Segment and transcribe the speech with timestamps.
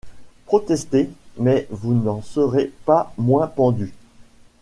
[0.47, 3.93] Protestez, mais vous n’en serez pas moins pendu!